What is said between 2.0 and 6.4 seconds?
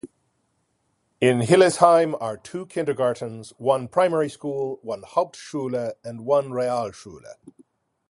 are two kindergartens, one primary school, one Hauptschule and